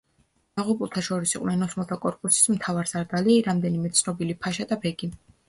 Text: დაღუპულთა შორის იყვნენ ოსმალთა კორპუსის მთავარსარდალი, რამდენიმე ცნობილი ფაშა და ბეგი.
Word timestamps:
დაღუპულთა 0.59 1.03
შორის 1.07 1.33
იყვნენ 1.35 1.65
ოსმალთა 1.65 1.97
კორპუსის 2.07 2.49
მთავარსარდალი, 2.55 3.37
რამდენიმე 3.51 3.95
ცნობილი 4.01 4.39
ფაშა 4.43 4.69
და 4.75 4.81
ბეგი. 4.89 5.13